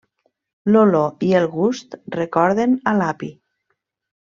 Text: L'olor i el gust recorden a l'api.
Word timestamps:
L'olor 0.75 1.27
i 1.27 1.29
el 1.41 1.45
gust 1.57 1.95
recorden 2.19 2.77
a 2.95 2.99
l'api. 3.03 3.35